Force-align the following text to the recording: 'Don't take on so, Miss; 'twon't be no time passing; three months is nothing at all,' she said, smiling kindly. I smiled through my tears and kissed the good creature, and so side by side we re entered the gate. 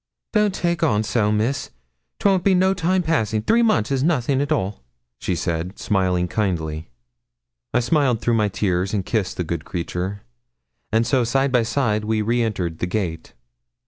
'Don't 0.33 0.55
take 0.55 0.81
on 0.81 1.03
so, 1.03 1.31
Miss; 1.31 1.69
'twon't 2.17 2.43
be 2.43 2.55
no 2.55 2.73
time 2.73 3.03
passing; 3.03 3.39
three 3.43 3.61
months 3.61 3.91
is 3.91 4.01
nothing 4.01 4.41
at 4.41 4.51
all,' 4.51 4.81
she 5.19 5.35
said, 5.35 5.77
smiling 5.77 6.27
kindly. 6.27 6.89
I 7.71 7.81
smiled 7.81 8.19
through 8.19 8.33
my 8.33 8.47
tears 8.49 8.95
and 8.95 9.05
kissed 9.05 9.37
the 9.37 9.43
good 9.43 9.63
creature, 9.63 10.23
and 10.91 11.05
so 11.05 11.23
side 11.23 11.51
by 11.51 11.61
side 11.61 12.03
we 12.05 12.23
re 12.23 12.41
entered 12.41 12.79
the 12.79 12.87
gate. 12.87 13.33